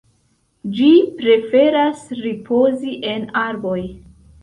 Ĝi 0.77 0.87
preferas 1.19 2.03
ripozi 2.25 2.99
en 3.15 3.33
arboj. 3.47 3.81